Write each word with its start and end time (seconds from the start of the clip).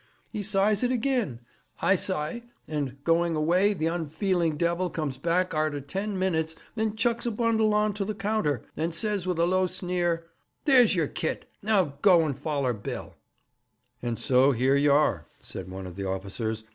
'He 0.31 0.41
s'ys 0.41 0.81
it 0.81 0.91
ag'in, 0.91 1.41
I 1.79 1.95
s'y, 1.95 2.41
and, 2.67 3.03
going 3.03 3.35
away, 3.35 3.73
the 3.73 3.85
unfeeling 3.85 4.57
devil 4.57 4.89
comes 4.89 5.19
back 5.19 5.53
arter 5.53 5.79
ten 5.79 6.17
minutes, 6.17 6.55
and 6.75 6.97
chucks 6.97 7.27
a 7.27 7.29
bundle 7.29 7.71
on 7.75 7.93
to 7.93 8.03
the 8.05 8.15
counter, 8.15 8.63
and 8.75 8.95
says, 8.95 9.27
with 9.27 9.37
a 9.37 9.45
low 9.45 9.67
sneer: 9.67 10.25
"There's 10.65 10.95
your 10.95 11.07
kit. 11.07 11.45
Now 11.61 11.99
go 12.01 12.23
and 12.25 12.35
foller 12.35 12.73
Bill."' 12.73 13.13
'And 14.01 14.17
so 14.17 14.53
here 14.53 14.75
y'are,' 14.75 15.27
said 15.39 15.69
one 15.69 15.85
of 15.85 15.95
the 15.95 16.05
officers. 16.07 16.63